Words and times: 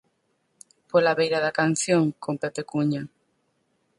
Pola 0.89 1.11
beira 1.19 1.39
da 1.45 1.55
canción, 1.59 2.03
con 2.23 2.33
Pepe 2.41 2.61
Cunha. 2.71 3.03